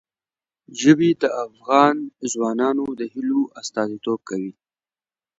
[0.79, 1.95] ژبې د افغان
[2.31, 4.51] ځوانانو د هیلو استازیتوب کوي.